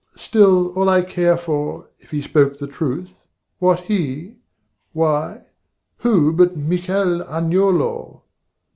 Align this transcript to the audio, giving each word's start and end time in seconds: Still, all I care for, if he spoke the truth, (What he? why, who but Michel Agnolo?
Still, 0.17 0.69
all 0.73 0.89
I 0.89 1.03
care 1.03 1.37
for, 1.37 1.87
if 1.99 2.09
he 2.09 2.23
spoke 2.23 2.57
the 2.57 2.65
truth, 2.65 3.11
(What 3.59 3.81
he? 3.81 4.37
why, 4.93 5.43
who 5.97 6.33
but 6.33 6.57
Michel 6.57 7.21
Agnolo? 7.21 8.23